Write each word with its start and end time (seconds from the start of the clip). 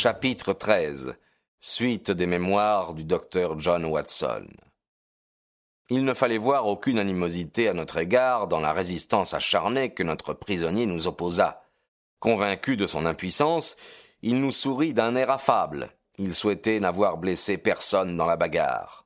Chapitre 0.00 0.52
13 0.52 1.16
Suite 1.58 2.12
des 2.12 2.28
mémoires 2.28 2.94
du 2.94 3.02
docteur 3.02 3.58
John 3.58 3.84
Watson. 3.84 4.46
Il 5.90 6.04
ne 6.04 6.14
fallait 6.14 6.38
voir 6.38 6.68
aucune 6.68 7.00
animosité 7.00 7.68
à 7.68 7.72
notre 7.72 7.96
égard 7.98 8.46
dans 8.46 8.60
la 8.60 8.72
résistance 8.72 9.34
acharnée 9.34 9.92
que 9.92 10.04
notre 10.04 10.34
prisonnier 10.34 10.86
nous 10.86 11.08
opposa. 11.08 11.64
Convaincu 12.20 12.76
de 12.76 12.86
son 12.86 13.06
impuissance, 13.06 13.76
il 14.22 14.40
nous 14.40 14.52
sourit 14.52 14.94
d'un 14.94 15.16
air 15.16 15.30
affable. 15.30 15.90
Il 16.16 16.32
souhaitait 16.32 16.78
n'avoir 16.78 17.16
blessé 17.16 17.58
personne 17.58 18.16
dans 18.16 18.26
la 18.26 18.36
bagarre. 18.36 19.04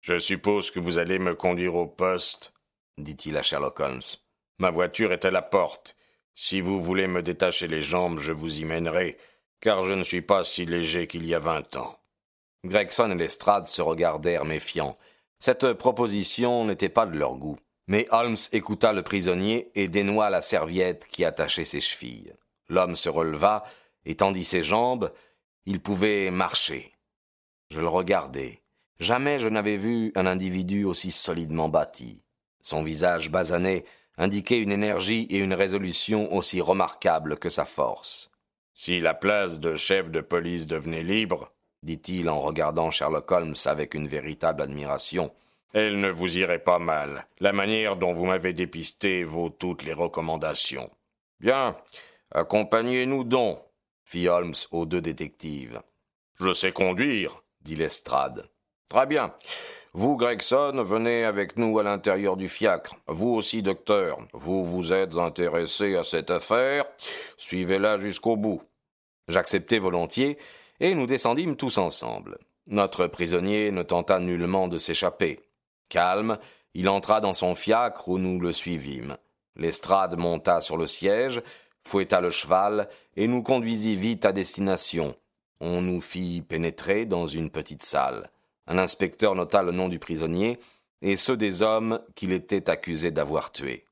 Je 0.00 0.18
suppose 0.18 0.72
que 0.72 0.80
vous 0.80 0.98
allez 0.98 1.20
me 1.20 1.36
conduire 1.36 1.76
au 1.76 1.86
poste, 1.86 2.54
dit-il 2.98 3.36
à 3.36 3.42
Sherlock 3.42 3.78
Holmes. 3.78 4.02
Ma 4.58 4.72
voiture 4.72 5.12
est 5.12 5.26
à 5.26 5.30
la 5.30 5.42
porte. 5.42 5.94
Si 6.34 6.60
vous 6.60 6.80
voulez 6.80 7.06
me 7.06 7.22
détacher 7.22 7.68
les 7.68 7.82
jambes, 7.82 8.18
je 8.18 8.32
vous 8.32 8.60
y 8.60 8.64
mènerai 8.64 9.16
car 9.64 9.82
je 9.82 9.94
ne 9.94 10.02
suis 10.02 10.20
pas 10.20 10.44
si 10.44 10.66
léger 10.66 11.06
qu'il 11.06 11.24
y 11.24 11.34
a 11.34 11.38
vingt 11.38 11.74
ans. 11.76 11.98
Gregson 12.66 13.10
et 13.10 13.14
Lestrade 13.14 13.66
se 13.66 13.80
regardèrent 13.80 14.44
méfiants. 14.44 14.98
Cette 15.38 15.72
proposition 15.72 16.66
n'était 16.66 16.90
pas 16.90 17.06
de 17.06 17.16
leur 17.16 17.36
goût. 17.36 17.56
Mais 17.86 18.06
Holmes 18.10 18.36
écouta 18.52 18.92
le 18.92 19.02
prisonnier 19.02 19.70
et 19.74 19.88
dénoua 19.88 20.28
la 20.28 20.42
serviette 20.42 21.06
qui 21.06 21.24
attachait 21.24 21.64
ses 21.64 21.80
chevilles. 21.80 22.34
L'homme 22.68 22.94
se 22.94 23.08
releva 23.08 23.64
et 24.04 24.16
tendit 24.16 24.44
ses 24.44 24.62
jambes. 24.62 25.10
Il 25.64 25.80
pouvait 25.80 26.30
marcher. 26.30 26.92
Je 27.70 27.80
le 27.80 27.88
regardai. 27.88 28.60
Jamais 29.00 29.38
je 29.38 29.48
n'avais 29.48 29.78
vu 29.78 30.12
un 30.14 30.26
individu 30.26 30.84
aussi 30.84 31.10
solidement 31.10 31.70
bâti. 31.70 32.22
Son 32.60 32.82
visage 32.82 33.30
basané 33.30 33.86
indiquait 34.18 34.60
une 34.60 34.72
énergie 34.72 35.26
et 35.30 35.38
une 35.38 35.54
résolution 35.54 36.34
aussi 36.34 36.60
remarquables 36.60 37.38
que 37.38 37.48
sa 37.48 37.64
force. 37.64 38.33
Si 38.74 39.00
la 39.00 39.14
place 39.14 39.60
de 39.60 39.76
chef 39.76 40.10
de 40.10 40.20
police 40.20 40.66
devenait 40.66 41.04
libre, 41.04 41.52
dit-il 41.84 42.28
en 42.28 42.40
regardant 42.40 42.90
Sherlock 42.90 43.30
Holmes 43.30 43.54
avec 43.66 43.94
une 43.94 44.08
véritable 44.08 44.62
admiration, 44.62 45.32
elle 45.72 46.00
ne 46.00 46.10
vous 46.10 46.38
irait 46.38 46.58
pas 46.58 46.78
mal. 46.78 47.26
La 47.40 47.52
manière 47.52 47.96
dont 47.96 48.14
vous 48.14 48.24
m'avez 48.24 48.52
dépisté 48.52 49.22
vaut 49.22 49.50
toutes 49.50 49.84
les 49.84 49.92
recommandations. 49.92 50.90
Bien, 51.40 51.76
accompagnez-nous 52.32 53.24
donc, 53.24 53.60
fit 54.04 54.28
Holmes 54.28 54.54
aux 54.72 54.86
deux 54.86 55.00
détectives. 55.00 55.80
Je 56.40 56.52
sais 56.52 56.72
conduire, 56.72 57.42
dit 57.60 57.76
Lestrade. 57.76 58.48
Très 58.88 59.06
bien. 59.06 59.34
Vous, 59.96 60.16
Gregson, 60.16 60.82
venez 60.82 61.22
avec 61.22 61.56
nous 61.56 61.78
à 61.78 61.84
l'intérieur 61.84 62.36
du 62.36 62.48
fiacre. 62.48 62.96
Vous 63.06 63.28
aussi, 63.28 63.62
docteur. 63.62 64.18
Vous 64.32 64.64
vous 64.64 64.92
êtes 64.92 65.16
intéressé 65.16 65.94
à 65.94 66.02
cette 66.02 66.32
affaire. 66.32 66.84
Suivez-la 67.36 67.96
jusqu'au 67.96 68.34
bout. 68.34 68.60
J'acceptai 69.28 69.78
volontiers, 69.78 70.36
et 70.80 70.96
nous 70.96 71.06
descendîmes 71.06 71.54
tous 71.54 71.78
ensemble. 71.78 72.38
Notre 72.66 73.06
prisonnier 73.06 73.70
ne 73.70 73.84
tenta 73.84 74.18
nullement 74.18 74.66
de 74.66 74.78
s'échapper. 74.78 75.38
Calme, 75.88 76.38
il 76.74 76.88
entra 76.88 77.20
dans 77.20 77.32
son 77.32 77.54
fiacre 77.54 78.08
où 78.08 78.18
nous 78.18 78.40
le 78.40 78.52
suivîmes. 78.52 79.16
L'estrade 79.54 80.18
monta 80.18 80.60
sur 80.60 80.76
le 80.76 80.88
siège, 80.88 81.40
fouetta 81.86 82.20
le 82.20 82.30
cheval, 82.30 82.88
et 83.14 83.28
nous 83.28 83.44
conduisit 83.44 83.94
vite 83.94 84.24
à 84.24 84.32
destination. 84.32 85.14
On 85.60 85.80
nous 85.80 86.00
fit 86.00 86.42
pénétrer 86.42 87.04
dans 87.04 87.28
une 87.28 87.50
petite 87.50 87.84
salle. 87.84 88.28
Un 88.66 88.78
inspecteur 88.78 89.34
nota 89.34 89.62
le 89.62 89.72
nom 89.72 89.88
du 89.88 89.98
prisonnier 89.98 90.58
et 91.02 91.16
ceux 91.16 91.36
des 91.36 91.62
hommes 91.62 92.00
qu'il 92.14 92.32
était 92.32 92.70
accusé 92.70 93.10
d'avoir 93.10 93.52
tués. 93.52 93.84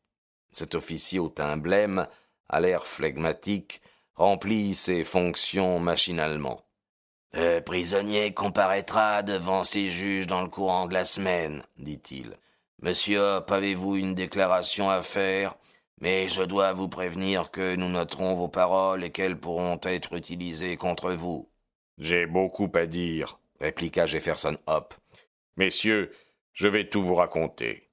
Cet 0.51 0.75
officier 0.75 1.19
au 1.19 1.29
teint 1.29 1.57
blême, 1.57 2.07
à 2.49 2.61
l'air 2.61 2.87
flegmatique, 2.87 3.83
remplit 4.15 4.75
ses 4.75 5.05
fonctions 5.05 5.79
machinalement. 5.79 6.65
Le 7.35 7.61
prisonnier 7.61 8.35
comparaîtra 8.35 9.23
devant 9.23 9.65
ses 9.65 9.89
juges 9.89 10.27
dans 10.27 10.43
le 10.43 10.49
courant 10.49 10.87
de 10.87 10.95
la 10.95 11.05
semaine, 11.05 11.63
dit-il. 11.79 12.37
Monsieur 12.83 13.21
Hop, 13.21 13.51
avez-vous 13.51 13.97
une 13.97 14.15
déclaration 14.15 14.91
à 14.91 15.03
faire? 15.03 15.57
Mais 16.01 16.29
je 16.29 16.43
dois 16.43 16.73
vous 16.73 16.89
prévenir 16.89 17.51
que 17.51 17.77
nous 17.77 17.89
noterons 17.89 18.35
vos 18.35 18.49
paroles 18.49 19.05
et 19.05 19.11
qu'elles 19.11 19.39
pourront 19.39 19.81
être 19.85 20.15
utilisées 20.15 20.77
contre 20.77 21.13
vous. 21.13 21.49
J'ai 21.99 22.27
beaucoup 22.27 22.71
à 22.75 22.87
dire, 22.87 23.39
répliqua 23.63 24.07
Jefferson 24.07 24.59
Hop. 24.67 24.95
Messieurs, 25.57 26.13
je 26.53 26.69
vais 26.69 26.89
tout 26.89 27.03
vous 27.03 27.15
raconter. 27.15 27.89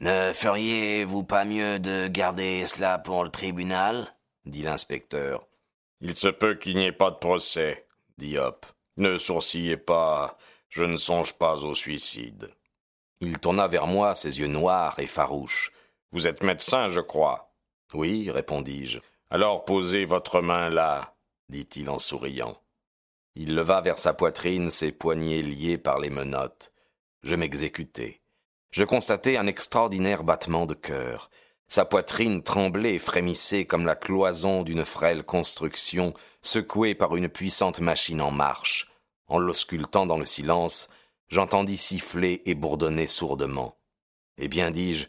Ne 0.00 0.32
feriez-vous 0.32 1.24
pas 1.24 1.44
mieux 1.44 1.78
de 1.78 2.08
garder 2.08 2.66
cela 2.66 2.98
pour 2.98 3.24
le 3.24 3.30
tribunal? 3.30 4.14
dit 4.44 4.62
l'inspecteur. 4.62 5.46
Il 6.00 6.16
se 6.16 6.28
peut 6.28 6.56
qu'il 6.56 6.76
n'y 6.76 6.84
ait 6.84 6.92
pas 6.92 7.10
de 7.10 7.16
procès, 7.16 7.86
dit 8.18 8.36
Hop. 8.36 8.66
Ne 8.96 9.16
sourcillez 9.16 9.76
pas, 9.76 10.36
je 10.68 10.84
ne 10.84 10.96
songe 10.96 11.38
pas 11.38 11.64
au 11.64 11.74
suicide. 11.74 12.50
Il 13.20 13.38
tourna 13.38 13.68
vers 13.68 13.86
moi 13.86 14.14
ses 14.14 14.40
yeux 14.40 14.48
noirs 14.48 14.98
et 14.98 15.06
farouches. 15.06 15.72
Vous 16.12 16.26
êtes 16.26 16.42
médecin, 16.42 16.90
je 16.90 17.00
crois. 17.00 17.54
Oui, 17.94 18.30
répondis-je. 18.30 18.98
Alors 19.30 19.64
posez 19.64 20.04
votre 20.04 20.42
main 20.42 20.68
là, 20.68 21.14
dit-il 21.48 21.88
en 21.88 21.98
souriant. 21.98 22.60
Il 23.36 23.54
leva 23.54 23.80
vers 23.80 23.98
sa 23.98 24.14
poitrine 24.14 24.70
ses 24.70 24.92
poignets 24.92 25.42
liés 25.42 25.78
par 25.78 25.98
les 25.98 26.10
menottes. 26.10 26.72
Je 27.22 27.34
m'exécutai. 27.34 28.20
Je 28.70 28.84
constatai 28.84 29.36
un 29.36 29.46
extraordinaire 29.46 30.24
battement 30.24 30.66
de 30.66 30.74
cœur. 30.74 31.30
Sa 31.66 31.84
poitrine 31.84 32.42
tremblait 32.42 32.94
et 32.94 32.98
frémissait 32.98 33.64
comme 33.64 33.86
la 33.86 33.96
cloison 33.96 34.62
d'une 34.62 34.84
frêle 34.84 35.24
construction 35.24 36.14
secouée 36.42 36.94
par 36.94 37.16
une 37.16 37.28
puissante 37.28 37.80
machine 37.80 38.20
en 38.20 38.30
marche. 38.30 38.90
En 39.26 39.38
l'auscultant 39.38 40.06
dans 40.06 40.18
le 40.18 40.26
silence, 40.26 40.88
j'entendis 41.28 41.76
siffler 41.76 42.42
et 42.46 42.54
bourdonner 42.54 43.06
sourdement. 43.06 43.76
Eh 44.38 44.48
bien, 44.48 44.70
dis-je, 44.70 45.06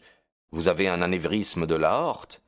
vous 0.50 0.68
avez 0.68 0.88
un 0.88 1.02
anévrisme 1.02 1.66
de 1.66 1.74
la 1.74 2.00
horte? 2.00 2.42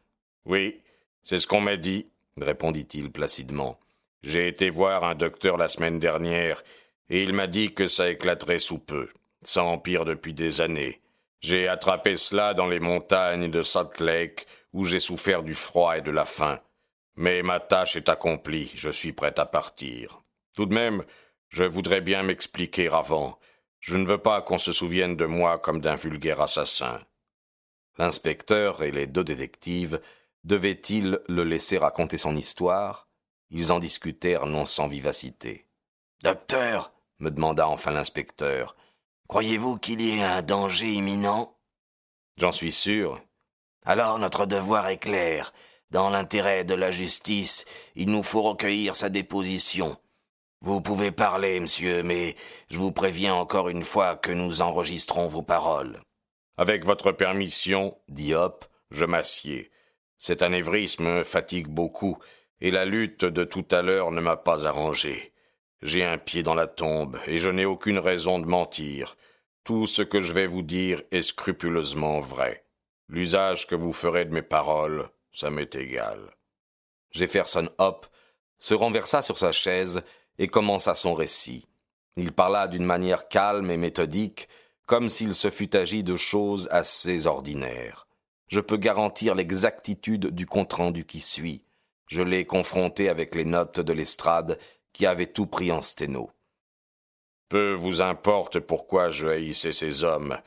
Oui, 0.44 0.80
c'est 1.22 1.38
ce 1.38 1.46
qu'on 1.46 1.60
m'a 1.60 1.76
dit, 1.76 2.08
répondit-il 2.40 3.12
placidement. 3.12 3.78
J'ai 4.22 4.48
été 4.48 4.70
voir 4.70 5.04
un 5.04 5.14
docteur 5.14 5.56
la 5.56 5.68
semaine 5.68 5.98
dernière, 5.98 6.62
et 7.08 7.22
il 7.22 7.32
m'a 7.32 7.46
dit 7.46 7.72
que 7.72 7.86
ça 7.86 8.10
éclaterait 8.10 8.58
sous 8.58 8.78
peu. 8.78 9.08
Ça 9.42 9.62
empire 9.62 10.04
depuis 10.04 10.34
des 10.34 10.60
années. 10.60 11.00
J'ai 11.40 11.68
attrapé 11.68 12.16
cela 12.16 12.52
dans 12.52 12.66
les 12.66 12.80
montagnes 12.80 13.50
de 13.50 13.62
Salt 13.62 14.00
Lake, 14.00 14.46
où 14.72 14.84
j'ai 14.84 14.98
souffert 14.98 15.42
du 15.42 15.54
froid 15.54 15.96
et 15.96 16.02
de 16.02 16.10
la 16.10 16.24
faim. 16.24 16.60
Mais 17.14 17.42
ma 17.42 17.60
tâche 17.60 17.96
est 17.96 18.08
accomplie, 18.08 18.72
je 18.74 18.90
suis 18.90 19.12
prêt 19.12 19.38
à 19.38 19.46
partir. 19.46 20.22
Tout 20.54 20.66
de 20.66 20.74
même, 20.74 21.04
je 21.48 21.64
voudrais 21.64 22.00
bien 22.00 22.22
m'expliquer 22.22 22.88
avant. 22.88 23.38
Je 23.80 23.96
ne 23.96 24.06
veux 24.06 24.18
pas 24.18 24.42
qu'on 24.42 24.58
se 24.58 24.72
souvienne 24.72 25.16
de 25.16 25.26
moi 25.26 25.58
comme 25.58 25.80
d'un 25.80 25.94
vulgaire 25.94 26.40
assassin. 26.40 27.00
L'inspecteur 27.96 28.82
et 28.82 28.90
les 28.90 29.06
deux 29.06 29.24
détectives 29.24 30.00
devaient-ils 30.44 31.20
le 31.28 31.44
laisser 31.44 31.78
raconter 31.78 32.18
son 32.18 32.36
histoire? 32.36 33.07
Ils 33.50 33.72
en 33.72 33.78
discutèrent 33.78 34.46
non 34.46 34.66
sans 34.66 34.88
vivacité. 34.88 35.66
Docteur, 36.22 36.92
me 37.18 37.30
demanda 37.30 37.68
enfin 37.68 37.90
l'inspecteur, 37.90 38.76
croyez-vous 39.28 39.78
qu'il 39.78 40.00
y 40.00 40.18
ait 40.18 40.22
un 40.22 40.42
danger 40.42 40.92
imminent? 40.92 41.56
J'en 42.36 42.52
suis 42.52 42.72
sûr. 42.72 43.20
Alors 43.84 44.18
notre 44.18 44.46
devoir 44.46 44.88
est 44.88 44.98
clair. 44.98 45.52
Dans 45.90 46.10
l'intérêt 46.10 46.64
de 46.64 46.74
la 46.74 46.90
justice, 46.90 47.64
il 47.94 48.10
nous 48.10 48.22
faut 48.22 48.42
recueillir 48.42 48.94
sa 48.94 49.08
déposition. 49.08 49.96
Vous 50.60 50.80
pouvez 50.80 51.12
parler, 51.12 51.60
monsieur, 51.60 52.02
mais 52.02 52.34
je 52.70 52.78
vous 52.78 52.92
préviens 52.92 53.34
encore 53.34 53.68
une 53.68 53.84
fois 53.84 54.16
que 54.16 54.32
nous 54.32 54.60
enregistrons 54.60 55.28
vos 55.28 55.42
paroles. 55.42 56.00
Avec 56.56 56.84
votre 56.84 57.12
permission, 57.12 57.96
dit 58.08 58.34
Hop, 58.34 58.66
je 58.90 59.04
m'assieds. 59.04 59.70
Cet 60.18 60.42
anévrisme 60.42 61.04
me 61.04 61.24
fatigue 61.24 61.68
beaucoup, 61.68 62.18
et 62.60 62.70
la 62.70 62.84
lutte 62.84 63.24
de 63.24 63.44
tout 63.44 63.66
à 63.70 63.82
l'heure 63.82 64.10
ne 64.10 64.20
m'a 64.20 64.36
pas 64.36 64.66
arrangé. 64.66 65.32
J'ai 65.82 66.04
un 66.04 66.18
pied 66.18 66.42
dans 66.42 66.54
la 66.54 66.66
tombe, 66.66 67.18
et 67.26 67.38
je 67.38 67.50
n'ai 67.50 67.64
aucune 67.64 67.98
raison 67.98 68.38
de 68.38 68.46
mentir. 68.46 69.16
tout 69.64 69.86
ce 69.86 70.00
que 70.00 70.22
je 70.22 70.32
vais 70.32 70.46
vous 70.46 70.62
dire 70.62 71.02
est 71.10 71.20
scrupuleusement 71.20 72.20
vrai. 72.20 72.64
L'usage 73.08 73.66
que 73.66 73.74
vous 73.74 73.92
ferez 73.92 74.24
de 74.24 74.32
mes 74.32 74.42
paroles, 74.42 75.10
ça 75.30 75.50
m'est 75.50 75.74
égal. 75.74 76.18
Jefferson 77.10 77.68
Hope 77.78 78.06
se 78.58 78.74
renversa 78.74 79.20
sur 79.20 79.36
sa 79.36 79.52
chaise 79.52 80.02
et 80.38 80.48
commença 80.48 80.94
son 80.94 81.14
récit. 81.14 81.68
Il 82.16 82.32
parla 82.32 82.66
d'une 82.66 82.84
manière 82.84 83.28
calme 83.28 83.70
et 83.70 83.76
méthodique, 83.76 84.48
comme 84.86 85.08
s'il 85.08 85.34
se 85.34 85.50
fût 85.50 85.76
agi 85.76 86.02
de 86.02 86.16
choses 86.16 86.68
assez 86.72 87.26
ordinaires. 87.26 88.08
Je 88.48 88.60
peux 88.60 88.78
garantir 88.78 89.34
l'exactitude 89.34 90.28
du 90.28 90.46
compte-rendu 90.46 91.04
qui 91.04 91.20
suit. 91.20 91.62
Je 92.08 92.22
l'ai 92.22 92.44
confronté 92.44 93.08
avec 93.08 93.34
les 93.34 93.44
notes 93.44 93.80
de 93.80 93.92
l'estrade 93.92 94.58
qui 94.92 95.06
avaient 95.06 95.26
tout 95.26 95.46
pris 95.46 95.70
en 95.70 95.82
sténo. 95.82 96.30
Peu 97.48 97.72
vous 97.72 98.02
importe 98.02 98.60
pourquoi 98.60 99.10
je 99.10 99.28
haïssais 99.28 99.72
ces 99.72 100.04
hommes. 100.04 100.38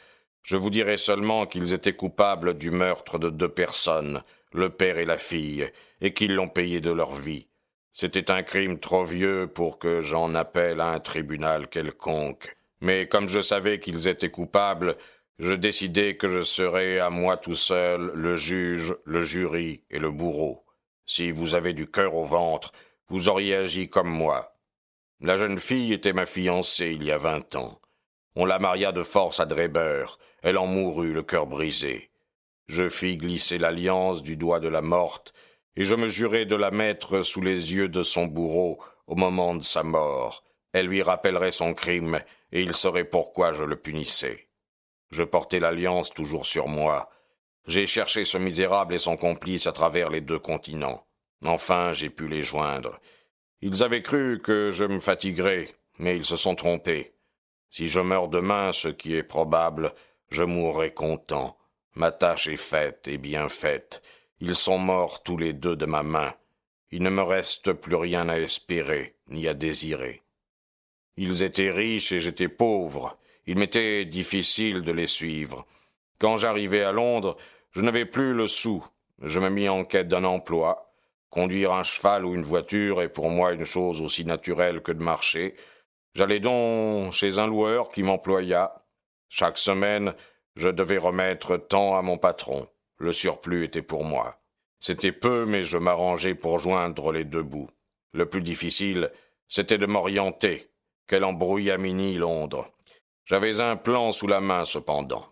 Je 0.43 0.57
vous 0.57 0.69
dirai 0.69 0.97
seulement 0.97 1.45
qu'ils 1.45 1.73
étaient 1.73 1.95
coupables 1.95 2.57
du 2.57 2.71
meurtre 2.71 3.19
de 3.19 3.29
deux 3.29 3.49
personnes, 3.49 4.23
le 4.53 4.69
père 4.69 4.97
et 4.97 5.05
la 5.05 5.17
fille, 5.17 5.69
et 6.01 6.13
qu'ils 6.13 6.33
l'ont 6.33 6.49
payé 6.49 6.81
de 6.81 6.91
leur 6.91 7.13
vie. 7.13 7.47
C'était 7.91 8.31
un 8.31 8.41
crime 8.41 8.79
trop 8.79 9.03
vieux 9.03 9.47
pour 9.47 9.77
que 9.77 10.01
j'en 10.01 10.33
appelle 10.33 10.79
à 10.79 10.89
un 10.89 10.99
tribunal 10.99 11.67
quelconque. 11.67 12.55
Mais 12.79 13.07
comme 13.07 13.29
je 13.29 13.41
savais 13.41 13.79
qu'ils 13.79 14.07
étaient 14.07 14.31
coupables, 14.31 14.95
je 15.39 15.53
décidai 15.53 16.17
que 16.17 16.27
je 16.27 16.41
serais 16.41 16.99
à 16.99 17.09
moi 17.09 17.37
tout 17.37 17.55
seul 17.55 18.11
le 18.13 18.35
juge, 18.35 18.95
le 19.05 19.23
jury 19.23 19.83
et 19.89 19.99
le 19.99 20.09
bourreau. 20.09 20.63
Si 21.05 21.31
vous 21.31 21.55
avez 21.55 21.73
du 21.73 21.89
cœur 21.89 22.15
au 22.15 22.25
ventre, 22.25 22.71
vous 23.07 23.29
auriez 23.29 23.55
agi 23.55 23.89
comme 23.89 24.09
moi. 24.09 24.55
La 25.19 25.37
jeune 25.37 25.59
fille 25.59 25.93
était 25.93 26.13
ma 26.13 26.25
fiancée 26.25 26.91
il 26.93 27.03
y 27.03 27.11
a 27.11 27.17
vingt 27.17 27.55
ans. 27.55 27.79
On 28.35 28.45
la 28.45 28.59
maria 28.59 28.91
de 28.91 29.03
force 29.03 29.39
à 29.39 29.45
Dreber. 29.45 30.17
Elle 30.41 30.57
en 30.57 30.65
mourut 30.65 31.13
le 31.13 31.21
cœur 31.21 31.45
brisé. 31.45 32.09
Je 32.67 32.87
fis 32.87 33.17
glisser 33.17 33.57
l'alliance 33.57 34.23
du 34.23 34.37
doigt 34.37 34.59
de 34.59 34.69
la 34.69 34.81
morte, 34.81 35.33
et 35.75 35.83
je 35.83 35.95
me 35.95 36.07
jurai 36.07 36.45
de 36.45 36.55
la 36.55 36.71
mettre 36.71 37.21
sous 37.21 37.41
les 37.41 37.73
yeux 37.73 37.89
de 37.89 38.03
son 38.03 38.25
bourreau 38.25 38.81
au 39.07 39.15
moment 39.15 39.53
de 39.55 39.63
sa 39.63 39.83
mort. 39.83 40.43
Elle 40.73 40.87
lui 40.87 41.01
rappellerait 41.01 41.51
son 41.51 41.73
crime, 41.73 42.21
et 42.51 42.61
il 42.61 42.73
saurait 42.73 43.03
pourquoi 43.03 43.51
je 43.51 43.63
le 43.63 43.75
punissais. 43.75 44.47
Je 45.11 45.23
portais 45.23 45.59
l'alliance 45.59 46.11
toujours 46.11 46.45
sur 46.45 46.67
moi. 46.67 47.09
J'ai 47.67 47.85
cherché 47.85 48.23
ce 48.23 48.37
misérable 48.37 48.95
et 48.95 48.99
son 48.99 49.17
complice 49.17 49.67
à 49.67 49.71
travers 49.71 50.09
les 50.09 50.21
deux 50.21 50.39
continents. 50.39 51.05
Enfin, 51.43 51.93
j'ai 51.93 52.09
pu 52.09 52.27
les 52.27 52.43
joindre. 52.43 52.99
Ils 53.61 53.83
avaient 53.83 54.01
cru 54.01 54.41
que 54.41 54.71
je 54.71 54.85
me 54.85 54.99
fatiguerais, 54.99 55.69
mais 55.99 56.17
ils 56.17 56.25
se 56.25 56.35
sont 56.35 56.55
trompés. 56.55 57.13
Si 57.69 57.87
je 57.87 57.99
meurs 57.99 58.27
demain, 58.27 58.73
ce 58.73 58.87
qui 58.87 59.15
est 59.15 59.23
probable, 59.23 59.93
je 60.29 60.43
mourrai 60.43 60.93
content. 60.93 61.57
Ma 61.95 62.11
tâche 62.11 62.47
est 62.47 62.57
faite 62.57 63.07
et 63.07 63.17
bien 63.17 63.49
faite. 63.49 64.01
Ils 64.39 64.55
sont 64.55 64.77
morts 64.77 65.23
tous 65.23 65.37
les 65.37 65.53
deux 65.53 65.75
de 65.75 65.85
ma 65.85 66.03
main. 66.03 66.33
Il 66.89 67.03
ne 67.03 67.09
me 67.09 67.21
reste 67.21 67.73
plus 67.73 67.95
rien 67.95 68.27
à 68.27 68.39
espérer, 68.39 69.15
ni 69.27 69.47
à 69.47 69.53
désirer. 69.53 70.21
Ils 71.17 71.43
étaient 71.43 71.71
riches 71.71 72.11
et 72.11 72.19
j'étais 72.19 72.49
pauvre. 72.49 73.17
Il 73.45 73.57
m'était 73.57 74.05
difficile 74.05 74.81
de 74.81 74.91
les 74.91 75.07
suivre. 75.07 75.65
Quand 76.21 76.37
j'arrivai 76.37 76.83
à 76.83 76.91
Londres, 76.91 77.35
je 77.71 77.81
n'avais 77.81 78.05
plus 78.05 78.35
le 78.35 78.45
sou. 78.45 78.85
Je 79.23 79.39
me 79.39 79.49
mis 79.49 79.67
en 79.67 79.83
quête 79.83 80.07
d'un 80.07 80.23
emploi. 80.23 80.93
Conduire 81.31 81.71
un 81.71 81.81
cheval 81.81 82.25
ou 82.25 82.35
une 82.35 82.43
voiture 82.43 83.01
est 83.01 83.09
pour 83.09 83.31
moi 83.31 83.53
une 83.53 83.65
chose 83.65 84.01
aussi 84.01 84.23
naturelle 84.23 84.83
que 84.83 84.91
de 84.91 85.01
marcher. 85.01 85.55
J'allais 86.13 86.39
donc 86.39 87.11
chez 87.11 87.39
un 87.39 87.47
loueur 87.47 87.89
qui 87.89 88.03
m'employa. 88.03 88.85
Chaque 89.29 89.57
semaine, 89.57 90.13
je 90.55 90.69
devais 90.69 90.99
remettre 90.99 91.57
tant 91.57 91.97
à 91.97 92.03
mon 92.03 92.19
patron. 92.19 92.67
Le 92.99 93.13
surplus 93.13 93.63
était 93.63 93.81
pour 93.81 94.03
moi. 94.03 94.39
C'était 94.79 95.11
peu, 95.11 95.47
mais 95.47 95.63
je 95.63 95.79
m'arrangeais 95.79 96.35
pour 96.35 96.59
joindre 96.59 97.11
les 97.11 97.25
deux 97.25 97.41
bouts. 97.41 97.71
Le 98.13 98.27
plus 98.27 98.43
difficile, 98.43 99.11
c'était 99.47 99.79
de 99.79 99.87
m'orienter. 99.87 100.69
Quel 101.07 101.23
embrouillamini 101.23 102.13
Londres. 102.17 102.69
J'avais 103.25 103.59
un 103.59 103.75
plan 103.75 104.11
sous 104.11 104.27
la 104.27 104.39
main 104.39 104.65
cependant. 104.65 105.25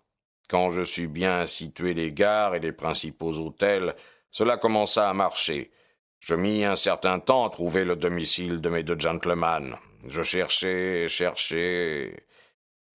Quand 0.49 0.71
je 0.71 0.83
sus 0.83 1.07
bien 1.07 1.45
situer 1.45 1.93
les 1.93 2.11
gares 2.11 2.55
et 2.55 2.59
les 2.59 2.71
principaux 2.71 3.33
hôtels, 3.33 3.95
cela 4.31 4.57
commença 4.57 5.07
à 5.07 5.13
marcher. 5.13 5.71
Je 6.19 6.33
mis 6.33 6.65
un 6.65 6.75
certain 6.75 7.19
temps 7.19 7.45
à 7.45 7.51
trouver 7.51 7.85
le 7.85 7.95
domicile 7.95 8.59
de 8.59 8.69
mes 8.69 8.83
deux 8.83 8.99
gentlemen. 8.99 9.77
Je 10.07 10.23
cherchais, 10.23 11.07
cherchais. 11.07 12.25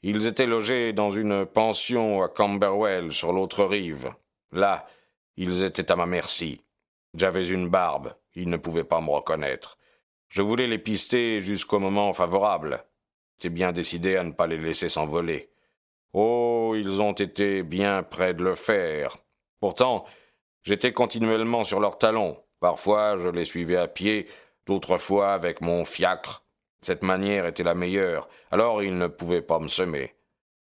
Ils 0.02 0.26
étaient 0.26 0.46
logés 0.46 0.92
dans 0.92 1.10
une 1.10 1.46
pension 1.46 2.22
à 2.22 2.28
Camberwell, 2.28 3.12
sur 3.12 3.32
l'autre 3.32 3.64
rive. 3.64 4.12
Là, 4.50 4.86
ils 5.36 5.62
étaient 5.62 5.92
à 5.92 5.96
ma 5.96 6.06
merci. 6.06 6.60
J'avais 7.14 7.46
une 7.46 7.68
barbe, 7.68 8.14
ils 8.34 8.50
ne 8.50 8.56
pouvaient 8.56 8.84
pas 8.84 9.00
me 9.00 9.10
reconnaître. 9.10 9.78
Je 10.28 10.42
voulais 10.42 10.66
les 10.66 10.78
pister 10.78 11.40
jusqu'au 11.40 11.78
moment 11.78 12.12
favorable. 12.12 12.84
J'étais 13.38 13.54
bien 13.54 13.70
décidé 13.70 14.16
à 14.16 14.24
ne 14.24 14.32
pas 14.32 14.48
les 14.48 14.58
laisser 14.58 14.88
s'envoler. 14.88 15.53
Oh, 16.16 16.74
ils 16.76 17.02
ont 17.02 17.12
été 17.12 17.64
bien 17.64 18.04
près 18.04 18.34
de 18.34 18.44
le 18.44 18.54
faire. 18.54 19.16
Pourtant, 19.58 20.04
j'étais 20.62 20.92
continuellement 20.92 21.64
sur 21.64 21.80
leurs 21.80 21.98
talons. 21.98 22.40
Parfois, 22.60 23.16
je 23.18 23.28
les 23.28 23.44
suivais 23.44 23.76
à 23.76 23.88
pied, 23.88 24.28
d'autres 24.64 24.96
fois 24.96 25.32
avec 25.32 25.60
mon 25.60 25.84
fiacre. 25.84 26.44
Cette 26.82 27.02
manière 27.02 27.46
était 27.46 27.64
la 27.64 27.74
meilleure, 27.74 28.28
alors 28.52 28.80
ils 28.80 28.96
ne 28.96 29.08
pouvaient 29.08 29.42
pas 29.42 29.58
me 29.58 29.66
semer. 29.66 30.14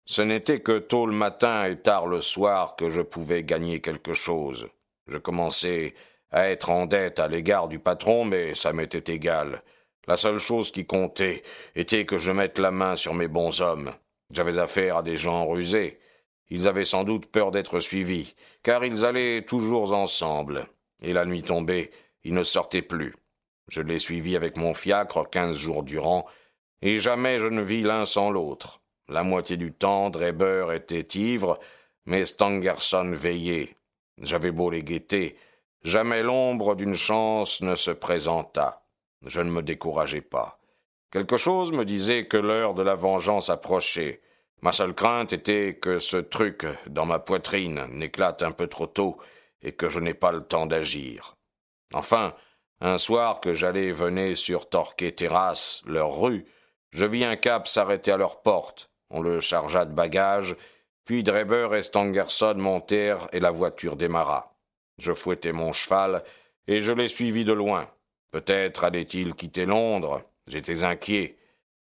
Ce 0.06 0.22
n'était 0.22 0.62
que 0.62 0.78
tôt 0.78 1.08
le 1.08 1.14
matin 1.14 1.66
et 1.66 1.80
tard 1.80 2.06
le 2.06 2.22
soir 2.22 2.76
que 2.76 2.92
je 2.92 3.02
pouvais 3.02 3.44
gagner 3.44 3.82
quelque 3.82 4.14
chose. 4.14 4.68
Je 5.08 5.18
commençais 5.18 5.96
à 6.30 6.50
être 6.50 6.70
en 6.70 6.86
dette 6.86 7.20
à 7.20 7.28
l'égard 7.28 7.68
du 7.68 7.80
patron, 7.80 8.26
mais 8.26 8.54
ça 8.54 8.74
m'était 8.74 9.12
égal. 9.12 9.64
La 10.06 10.18
seule 10.18 10.40
chose 10.40 10.72
qui 10.72 10.86
comptait 10.86 11.42
était 11.76 12.06
que 12.06 12.20
je 12.20 12.32
mette 12.32 12.60
la 12.60 12.70
main 12.72 12.96
sur 12.96 13.16
mes 13.16 13.28
bons 13.28 13.60
hommes. 13.62 13.92
J'avais 14.32 14.58
affaire 14.58 14.98
à 14.98 15.04
des 15.04 15.18
gens 15.18 15.48
rusés. 15.48 16.00
Ils 16.50 16.68
avaient 16.68 16.86
sans 16.86 17.04
doute 17.04 17.28
peur 17.28 17.52
d'être 17.52 17.80
suivis, 17.80 18.36
car 18.64 18.84
ils 18.86 19.06
allaient 19.06 19.44
toujours 19.44 19.94
ensemble. 19.94 20.68
Et 21.02 21.14
la 21.14 21.26
nuit 21.26 21.44
tombée, 21.44 21.92
ils 22.24 22.34
ne 22.34 22.44
sortaient 22.44 22.82
plus. 22.82 23.14
Je 23.68 23.82
les 23.82 24.00
suivis 24.00 24.36
avec 24.36 24.58
mon 24.58 24.74
fiacre 24.74 25.30
quinze 25.30 25.58
jours 25.58 25.84
durant, 25.84 26.26
et 26.82 27.00
jamais 27.00 27.40
je 27.40 27.48
ne 27.48 27.62
vis 27.62 27.84
l'un 27.84 28.06
sans 28.06 28.30
l'autre. 28.30 28.82
La 29.08 29.24
moitié 29.24 29.58
du 29.58 29.72
temps, 29.72 30.10
Dreber 30.10 30.72
était 30.74 31.08
ivre, 31.20 31.60
mais 32.06 32.26
Stangerson 32.26 33.12
veillait. 33.14 33.76
J'avais 34.18 34.52
beau 34.52 34.70
les 34.70 34.84
guetter, 34.84 35.38
jamais 35.84 36.22
l'ombre 36.24 36.76
d'une 36.76 36.96
chance 36.96 37.62
ne 37.62 37.76
se 37.76 37.92
présenta. 37.92 38.84
Je 39.24 39.42
ne 39.42 39.52
me 39.52 39.62
décourageai 39.62 40.22
pas. 40.22 40.61
Quelque 41.12 41.36
chose 41.36 41.74
me 41.74 41.84
disait 41.84 42.26
que 42.26 42.38
l'heure 42.38 42.74
de 42.74 42.84
la 42.84 42.96
vengeance 42.96 43.50
approchait. 43.50 44.22
Ma 44.62 44.72
seule 44.72 44.94
crainte 44.94 45.34
était 45.34 45.76
que 45.76 46.00
ce 46.00 46.16
truc 46.16 46.66
dans 46.88 47.06
ma 47.06 47.20
poitrine 47.20 47.86
n'éclate 47.92 48.44
un 48.44 48.52
peu 48.52 48.68
trop 48.68 48.88
tôt 48.88 49.18
et 49.62 49.74
que 49.74 49.90
je 49.90 50.00
n'ai 50.00 50.14
pas 50.14 50.32
le 50.32 50.42
temps 50.42 50.68
d'agir. 50.68 51.36
Enfin, 51.94 52.34
un 52.80 52.98
soir 52.98 53.42
que 53.42 53.54
j'allais 53.54 53.92
venir 53.92 54.38
sur 54.38 54.70
Torquay 54.70 55.12
Terrasse, 55.12 55.82
leur 55.86 56.18
rue, 56.18 56.46
je 56.92 57.06
vis 57.06 57.26
un 57.26 57.36
cab 57.36 57.68
s'arrêter 57.68 58.12
à 58.14 58.18
leur 58.18 58.42
porte. 58.42 58.90
On 59.10 59.22
le 59.22 59.42
chargea 59.42 59.84
de 59.84 59.94
bagages, 59.94 60.56
puis 61.04 61.24
Dreber 61.24 61.76
et 61.76 61.82
Stangerson 61.82 62.56
montèrent 62.56 63.28
et 63.34 63.42
la 63.42 63.52
voiture 63.52 63.98
démarra. 63.98 64.56
Je 64.98 65.12
fouettai 65.12 65.52
mon 65.52 65.74
cheval 65.74 66.24
et 66.68 66.80
je 66.80 66.94
les 66.94 67.10
suivis 67.10 67.44
de 67.44 67.54
loin. 67.54 67.90
Peut-être 68.32 68.86
allaient-ils 68.86 69.36
quitter 69.36 69.66
Londres. 69.66 70.22
J'étais 70.48 70.84
inquiet. 70.84 71.38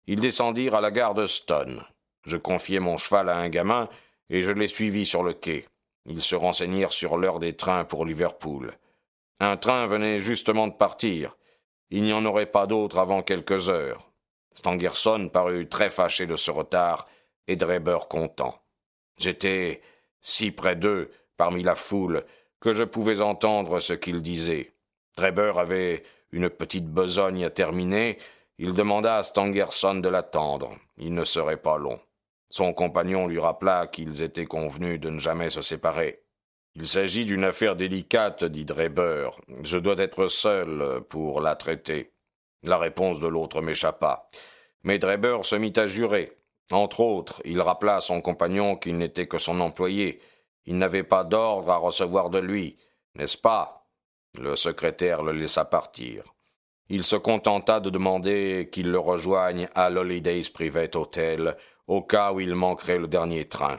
Ils 0.06 0.20
descendirent 0.20 0.74
à 0.74 0.80
la 0.80 0.90
gare 0.90 1.14
de 1.14 1.26
Stone. 1.26 1.84
Je 2.24 2.36
confiai 2.36 2.78
mon 2.78 2.98
cheval 2.98 3.28
à 3.28 3.38
un 3.38 3.48
gamin 3.48 3.88
et 4.30 4.42
je 4.42 4.52
les 4.52 4.68
suivis 4.68 5.06
sur 5.06 5.22
le 5.22 5.32
quai. 5.32 5.66
Ils 6.06 6.22
se 6.22 6.34
renseignèrent 6.34 6.92
sur 6.92 7.16
l'heure 7.16 7.38
des 7.38 7.56
trains 7.56 7.84
pour 7.84 8.04
Liverpool. 8.04 8.76
Un 9.40 9.56
train 9.56 9.86
venait 9.86 10.18
justement 10.18 10.68
de 10.68 10.74
partir. 10.74 11.36
Il 11.90 12.02
n'y 12.02 12.12
en 12.12 12.24
aurait 12.24 12.46
pas 12.46 12.66
d'autre 12.66 12.98
avant 12.98 13.22
quelques 13.22 13.68
heures. 13.68 14.10
Stangerson 14.52 15.30
parut 15.32 15.68
très 15.68 15.90
fâché 15.90 16.26
de 16.26 16.36
ce 16.36 16.50
retard 16.50 17.08
et 17.48 17.56
Dreber 17.56 18.08
content. 18.08 18.60
J'étais 19.18 19.82
si 20.20 20.50
près 20.50 20.76
d'eux, 20.76 21.10
parmi 21.36 21.62
la 21.62 21.74
foule, 21.74 22.24
que 22.60 22.72
je 22.72 22.84
pouvais 22.84 23.20
entendre 23.20 23.80
ce 23.80 23.92
qu'ils 23.92 24.22
disaient. 24.22 24.72
Dreber 25.16 25.58
avait 25.58 26.04
une 26.32 26.50
petite 26.50 26.88
besogne 26.88 27.44
à 27.44 27.50
terminer. 27.50 28.18
Il 28.58 28.74
demanda 28.74 29.18
à 29.18 29.22
Stangerson 29.22 29.96
de 29.96 30.08
l'attendre. 30.08 30.72
Il 30.98 31.14
ne 31.14 31.24
serait 31.24 31.58
pas 31.58 31.78
long. 31.78 32.00
Son 32.50 32.72
compagnon 32.72 33.28
lui 33.28 33.38
rappela 33.38 33.86
qu'ils 33.86 34.22
étaient 34.22 34.46
convenus 34.46 35.00
de 35.00 35.10
ne 35.10 35.18
jamais 35.18 35.50
se 35.50 35.62
séparer. 35.62 36.22
Il 36.74 36.86
s'agit 36.86 37.24
d'une 37.24 37.44
affaire 37.44 37.76
délicate, 37.76 38.44
dit 38.44 38.64
Dreber. 38.64 39.30
Je 39.62 39.78
dois 39.78 39.98
être 39.98 40.28
seul 40.28 41.02
pour 41.08 41.40
la 41.40 41.54
traiter. 41.54 42.12
La 42.62 42.78
réponse 42.78 43.20
de 43.20 43.26
l'autre 43.26 43.60
m'échappa. 43.60 44.26
Mais 44.82 44.98
Dreber 44.98 45.44
se 45.44 45.56
mit 45.56 45.72
à 45.76 45.86
jurer. 45.86 46.36
Entre 46.70 47.00
autres, 47.00 47.42
il 47.44 47.60
rappela 47.60 47.96
à 47.96 48.00
son 48.00 48.22
compagnon 48.22 48.76
qu'il 48.76 48.96
n'était 48.96 49.26
que 49.26 49.38
son 49.38 49.60
employé. 49.60 50.20
Il 50.64 50.78
n'avait 50.78 51.02
pas 51.02 51.24
d'ordre 51.24 51.70
à 51.70 51.76
recevoir 51.76 52.30
de 52.30 52.38
lui, 52.38 52.78
n'est-ce 53.16 53.36
pas? 53.36 53.81
Le 54.38 54.56
secrétaire 54.56 55.22
le 55.22 55.32
laissa 55.32 55.64
partir. 55.64 56.24
Il 56.88 57.04
se 57.04 57.16
contenta 57.16 57.80
de 57.80 57.90
demander 57.90 58.68
qu'il 58.72 58.90
le 58.90 58.98
rejoigne 58.98 59.68
à 59.74 59.90
l'Holidays 59.90 60.50
Private 60.52 60.96
Hotel 60.96 61.56
au 61.86 62.02
cas 62.02 62.32
où 62.32 62.40
il 62.40 62.54
manquerait 62.54 62.98
le 62.98 63.08
dernier 63.08 63.46
train. 63.46 63.78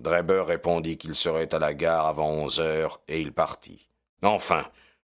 Dreber 0.00 0.46
répondit 0.46 0.98
qu'il 0.98 1.14
serait 1.14 1.54
à 1.54 1.58
la 1.58 1.74
gare 1.74 2.06
avant 2.06 2.30
onze 2.30 2.60
heures 2.60 3.00
et 3.08 3.20
il 3.20 3.32
partit. 3.32 3.88
Enfin, 4.22 4.64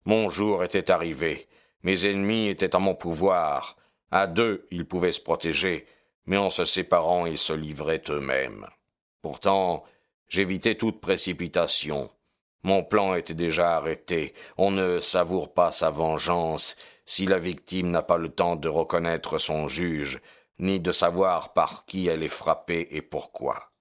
mon 0.05 0.29
jour 0.29 0.63
était 0.63 0.91
arrivé. 0.91 1.48
Mes 1.84 2.05
ennemis 2.05 2.48
étaient 2.48 2.75
à 2.75 2.79
mon 2.79 2.96
pouvoir. 2.96 3.75
À 4.12 4.27
deux, 4.27 4.67
ils 4.72 4.86
pouvaient 4.86 5.12
se 5.12 5.22
protéger, 5.22 5.86
mais 6.25 6.38
en 6.38 6.50
se 6.50 6.65
séparant, 6.65 7.25
ils 7.25 7.38
se 7.38 7.53
livraient 7.53 8.03
eux-mêmes. 8.10 8.67
Pourtant, 9.22 9.84
j'évitais 10.27 10.75
toute 10.75 11.01
précipitation. 11.01 12.10
Mon 12.67 12.83
plan 12.83 13.15
était 13.15 13.33
déjà 13.33 13.77
arrêté. 13.77 14.33
On 14.57 14.71
ne 14.71 15.00
savoure 15.00 15.53
pas 15.53 15.71
sa 15.71 15.89
vengeance 15.89 16.75
si 17.05 17.25
la 17.25 17.39
victime 17.39 17.91
n'a 17.91 18.01
pas 18.01 18.17
le 18.17 18.27
temps 18.27 18.57
de 18.57 18.67
reconnaître 18.67 19.38
son 19.38 19.69
juge, 19.69 20.19
ni 20.59 20.81
de 20.81 20.91
savoir 20.91 21.53
par 21.53 21.86
qui 21.86 22.09
elle 22.09 22.24
est 22.24 22.27
frappée 22.27 22.89
et 22.91 23.01
pourquoi. 23.01 23.71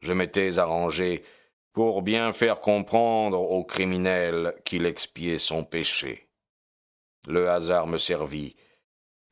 Je 0.00 0.12
m'étais 0.12 0.60
arrangé 0.60 1.24
pour 1.72 2.02
bien 2.02 2.32
faire 2.32 2.60
comprendre 2.60 3.40
au 3.40 3.64
criminel 3.64 4.54
qu'il 4.64 4.86
expiait 4.86 5.38
son 5.38 5.64
péché. 5.64 6.28
Le 7.26 7.50
hasard 7.50 7.88
me 7.88 7.98
servit. 7.98 8.54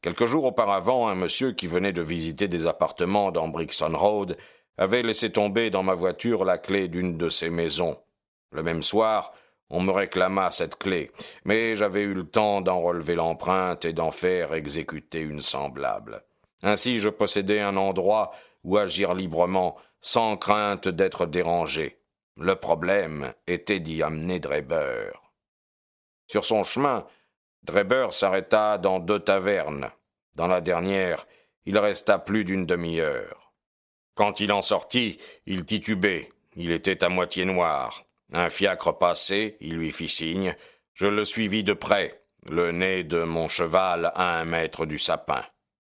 Quelques 0.02 0.26
jours 0.26 0.46
auparavant, 0.46 1.06
un 1.06 1.14
monsieur 1.14 1.52
qui 1.52 1.68
venait 1.68 1.92
de 1.92 2.02
visiter 2.02 2.48
des 2.48 2.66
appartements 2.66 3.30
dans 3.30 3.46
Brixton 3.46 3.96
Road 3.96 4.36
avait 4.76 5.04
laissé 5.04 5.30
tomber 5.30 5.70
dans 5.70 5.84
ma 5.84 5.94
voiture 5.94 6.44
la 6.44 6.58
clé 6.58 6.88
d'une 6.88 7.16
de 7.16 7.28
ses 7.28 7.48
maisons. 7.48 7.96
Le 8.54 8.62
même 8.62 8.84
soir, 8.84 9.34
on 9.68 9.82
me 9.82 9.90
réclama 9.90 10.52
cette 10.52 10.76
clé, 10.76 11.10
mais 11.44 11.74
j'avais 11.74 12.02
eu 12.02 12.14
le 12.14 12.24
temps 12.24 12.60
d'en 12.60 12.80
relever 12.80 13.16
l'empreinte 13.16 13.84
et 13.84 13.92
d'en 13.92 14.12
faire 14.12 14.54
exécuter 14.54 15.20
une 15.20 15.40
semblable. 15.40 16.22
Ainsi 16.62 16.98
je 16.98 17.08
possédais 17.08 17.60
un 17.60 17.76
endroit 17.76 18.30
où 18.62 18.78
agir 18.78 19.12
librement, 19.12 19.76
sans 20.00 20.36
crainte 20.36 20.86
d'être 20.86 21.26
dérangé. 21.26 21.98
Le 22.36 22.54
problème 22.54 23.34
était 23.48 23.80
d'y 23.80 24.02
amener 24.02 24.38
Dreber. 24.38 25.20
Sur 26.28 26.44
son 26.44 26.62
chemin, 26.62 27.06
Dreber 27.64 28.12
s'arrêta 28.12 28.78
dans 28.78 29.00
deux 29.00 29.18
tavernes. 29.20 29.90
Dans 30.36 30.46
la 30.46 30.60
dernière, 30.60 31.26
il 31.66 31.76
resta 31.76 32.18
plus 32.18 32.44
d'une 32.44 32.66
demi-heure. 32.66 33.52
Quand 34.14 34.38
il 34.38 34.52
en 34.52 34.62
sortit, 34.62 35.18
il 35.46 35.64
titubait. 35.64 36.28
Il 36.56 36.70
était 36.70 37.02
à 37.02 37.08
moitié 37.08 37.44
noir. 37.44 38.04
Un 38.36 38.50
fiacre 38.50 38.98
passé, 38.98 39.56
il 39.60 39.76
lui 39.76 39.92
fit 39.92 40.08
signe. 40.08 40.56
Je 40.92 41.06
le 41.06 41.24
suivis 41.24 41.62
de 41.62 41.72
près, 41.72 42.24
le 42.50 42.72
nez 42.72 43.04
de 43.04 43.22
mon 43.22 43.46
cheval 43.46 44.10
à 44.16 44.40
un 44.40 44.44
mètre 44.44 44.86
du 44.86 44.98
sapin. 44.98 45.44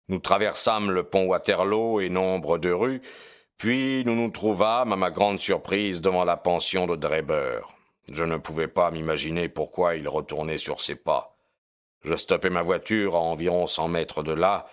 Nous 0.09 0.19
traversâmes 0.19 0.91
le 0.91 1.03
pont 1.03 1.27
Waterloo 1.27 2.01
et 2.01 2.09
nombre 2.09 2.57
de 2.57 2.71
rues, 2.71 3.01
puis 3.57 4.03
nous 4.05 4.15
nous 4.15 4.31
trouvâmes, 4.31 4.91
à 4.91 4.97
ma 4.97 5.11
grande 5.11 5.39
surprise, 5.39 6.01
devant 6.01 6.25
la 6.25 6.35
pension 6.35 6.87
de 6.87 6.97
Dreber. 6.97 7.61
Je 8.11 8.25
ne 8.25 8.35
pouvais 8.35 8.67
pas 8.67 8.91
m'imaginer 8.91 9.47
pourquoi 9.47 9.95
il 9.95 10.09
retournait 10.09 10.57
sur 10.57 10.81
ses 10.81 10.95
pas. 10.95 11.37
Je 12.03 12.17
stoppai 12.17 12.49
ma 12.49 12.63
voiture 12.63 13.15
à 13.15 13.19
environ 13.19 13.65
cent 13.65 13.87
mètres 13.87 14.23
de 14.23 14.33
là. 14.33 14.67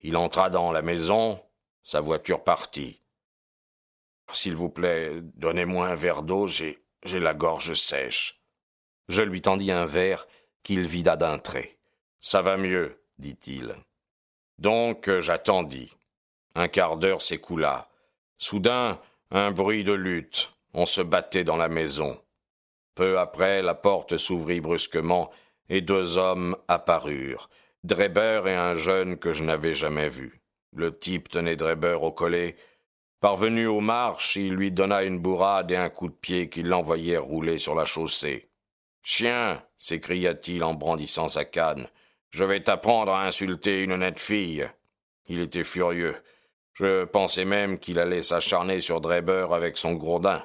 Il 0.00 0.16
entra 0.16 0.48
dans 0.48 0.72
la 0.72 0.80
maison, 0.80 1.38
sa 1.82 2.00
voiture 2.00 2.42
partit. 2.42 3.02
S'il 4.32 4.56
vous 4.56 4.70
plaît, 4.70 5.12
donnez-moi 5.34 5.86
un 5.86 5.94
verre 5.94 6.22
d'eau, 6.22 6.46
j'ai, 6.46 6.83
j'ai 7.04 7.20
la 7.20 7.34
gorge 7.34 7.74
sèche. 7.74 8.40
Je 9.08 9.22
lui 9.22 9.42
tendis 9.42 9.70
un 9.70 9.84
verre 9.84 10.26
qu'il 10.62 10.86
vida 10.86 11.16
d'un 11.16 11.38
trait. 11.38 11.78
Ça 12.20 12.42
va 12.42 12.56
mieux, 12.56 13.00
dit-il. 13.18 13.74
Donc 14.58 15.10
j'attendis. 15.18 15.92
Un 16.54 16.68
quart 16.68 16.96
d'heure 16.96 17.22
s'écoula. 17.22 17.88
Soudain, 18.38 19.00
un 19.30 19.50
bruit 19.50 19.84
de 19.84 19.92
lutte. 19.92 20.52
On 20.72 20.86
se 20.86 21.02
battait 21.02 21.44
dans 21.44 21.56
la 21.56 21.68
maison. 21.68 22.20
Peu 22.94 23.18
après, 23.18 23.62
la 23.62 23.74
porte 23.74 24.16
s'ouvrit 24.16 24.60
brusquement 24.60 25.30
et 25.68 25.80
deux 25.80 26.18
hommes 26.18 26.56
apparurent. 26.68 27.48
Dreber 27.82 28.46
et 28.46 28.54
un 28.54 28.74
jeune 28.74 29.18
que 29.18 29.32
je 29.32 29.44
n'avais 29.44 29.74
jamais 29.74 30.08
vu. 30.08 30.40
Le 30.72 30.96
type 30.96 31.28
tenait 31.28 31.56
Dreber 31.56 32.02
au 32.02 32.12
collet. 32.12 32.56
Parvenu 33.24 33.66
aux 33.66 33.80
marches, 33.80 34.36
il 34.36 34.52
lui 34.52 34.70
donna 34.70 35.02
une 35.02 35.18
bourrade 35.18 35.70
et 35.70 35.76
un 35.76 35.88
coup 35.88 36.08
de 36.08 36.12
pied 36.12 36.50
qui 36.50 36.62
l'envoyait 36.62 37.16
rouler 37.16 37.56
sur 37.56 37.74
la 37.74 37.86
chaussée. 37.86 38.50
Chien 39.02 39.62
s'écria-t-il 39.78 40.62
en 40.62 40.74
brandissant 40.74 41.28
sa 41.28 41.46
canne. 41.46 41.88
Je 42.28 42.44
vais 42.44 42.62
t'apprendre 42.62 43.12
à 43.12 43.24
insulter 43.24 43.80
une 43.80 43.92
honnête 43.92 44.20
fille. 44.20 44.68
Il 45.26 45.40
était 45.40 45.64
furieux. 45.64 46.22
Je 46.74 47.06
pensais 47.06 47.46
même 47.46 47.78
qu'il 47.78 47.98
allait 47.98 48.20
s'acharner 48.20 48.82
sur 48.82 49.00
Dreber 49.00 49.54
avec 49.54 49.78
son 49.78 49.94
gourdin. 49.94 50.44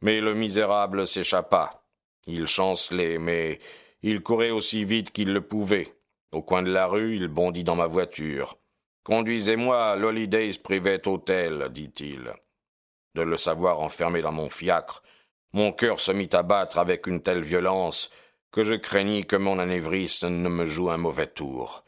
Mais 0.00 0.20
le 0.20 0.34
misérable 0.34 1.06
s'échappa. 1.06 1.84
Il 2.26 2.48
chancelait, 2.48 3.18
mais 3.18 3.60
il 4.02 4.22
courait 4.22 4.50
aussi 4.50 4.82
vite 4.82 5.12
qu'il 5.12 5.32
le 5.32 5.42
pouvait. 5.42 5.94
Au 6.32 6.42
coin 6.42 6.64
de 6.64 6.72
la 6.72 6.88
rue, 6.88 7.14
il 7.14 7.28
bondit 7.28 7.62
dans 7.62 7.76
ma 7.76 7.86
voiture. 7.86 8.58
Conduisez-moi 9.08 9.92
à 9.92 9.96
l'Holidays 9.96 10.58
Private 10.62 11.06
Hotel, 11.06 11.68
dit-il. 11.70 12.30
De 13.14 13.22
le 13.22 13.38
savoir 13.38 13.80
enfermé 13.80 14.20
dans 14.20 14.32
mon 14.32 14.50
fiacre, 14.50 15.02
mon 15.54 15.72
cœur 15.72 15.98
se 15.98 16.12
mit 16.12 16.28
à 16.32 16.42
battre 16.42 16.78
avec 16.78 17.06
une 17.06 17.22
telle 17.22 17.40
violence 17.40 18.10
que 18.52 18.64
je 18.64 18.74
craignis 18.74 19.24
que 19.24 19.36
mon 19.36 19.58
anévrisme 19.58 20.28
ne 20.28 20.50
me 20.50 20.66
joue 20.66 20.90
un 20.90 20.98
mauvais 20.98 21.26
tour. 21.26 21.84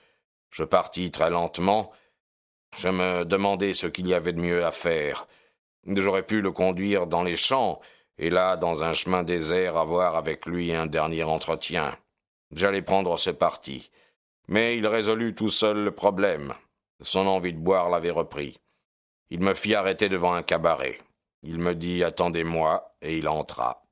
Je 0.50 0.64
partis 0.64 1.10
très 1.10 1.28
lentement, 1.28 1.92
je 2.78 2.88
me 2.88 3.26
demandais 3.26 3.74
ce 3.74 3.86
qu'il 3.86 4.08
y 4.08 4.14
avait 4.14 4.32
de 4.32 4.40
mieux 4.40 4.64
à 4.64 4.70
faire. 4.70 5.26
J'aurais 5.86 6.24
pu 6.24 6.40
le 6.40 6.52
conduire 6.52 7.06
dans 7.06 7.22
les 7.22 7.36
champs, 7.36 7.82
et 8.16 8.30
là, 8.30 8.56
dans 8.56 8.82
un 8.82 8.94
chemin 8.94 9.24
désert, 9.24 9.76
avoir 9.76 10.16
avec 10.16 10.46
lui 10.46 10.72
un 10.72 10.86
dernier 10.86 11.24
entretien. 11.24 11.98
J'allais 12.50 12.80
prendre 12.80 13.18
ce 13.18 13.28
parti. 13.28 13.90
Mais 14.48 14.78
il 14.78 14.86
résolut 14.86 15.34
tout 15.34 15.48
seul 15.48 15.84
le 15.84 15.90
problème. 15.90 16.54
Son 17.02 17.26
envie 17.26 17.52
de 17.52 17.58
boire 17.58 17.88
l'avait 17.88 18.10
repris. 18.10 18.60
Il 19.30 19.40
me 19.40 19.54
fit 19.54 19.74
arrêter 19.74 20.08
devant 20.08 20.34
un 20.34 20.42
cabaret. 20.42 20.98
Il 21.42 21.58
me 21.58 21.74
dit 21.74 22.04
Attendez-moi, 22.04 22.96
et 23.00 23.16
il 23.16 23.28
entra. 23.28 23.82